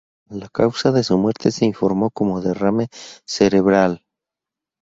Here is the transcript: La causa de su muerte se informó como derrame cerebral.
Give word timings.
La 0.31 0.49
causa 0.49 0.91
de 0.91 1.03
su 1.03 1.15
muerte 1.19 1.51
se 1.51 1.63
informó 1.65 2.09
como 2.09 2.41
derrame 2.41 2.87
cerebral. 3.23 4.03